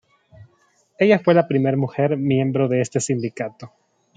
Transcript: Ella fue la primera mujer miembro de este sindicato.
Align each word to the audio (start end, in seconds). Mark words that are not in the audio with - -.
Ella 0.97 1.19
fue 1.19 1.35
la 1.35 1.47
primera 1.47 1.77
mujer 1.77 2.17
miembro 2.17 2.67
de 2.67 2.81
este 2.81 2.99
sindicato. 2.99 3.71